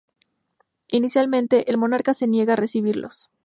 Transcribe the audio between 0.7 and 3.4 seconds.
Inicialmente, el monarca se niega a recibirlos.